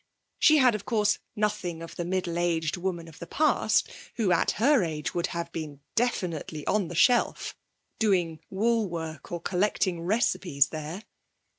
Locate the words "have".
5.27-5.51